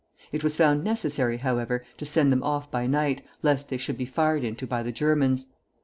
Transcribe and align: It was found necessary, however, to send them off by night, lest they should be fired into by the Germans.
It 0.31 0.43
was 0.43 0.55
found 0.57 0.83
necessary, 0.83 1.37
however, 1.37 1.83
to 1.97 2.05
send 2.05 2.31
them 2.31 2.41
off 2.41 2.71
by 2.71 2.87
night, 2.87 3.23
lest 3.43 3.69
they 3.69 3.77
should 3.77 3.99
be 3.99 4.05
fired 4.07 4.43
into 4.43 4.65
by 4.65 4.81
the 4.81 4.91
Germans. 4.91 5.45